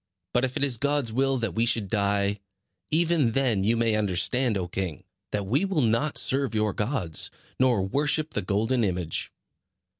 [0.33, 2.39] But if it is God's will that we should die,
[2.89, 7.83] even then you may understand, O king, that we will not serve your gods, nor
[7.83, 9.31] worship the golden image."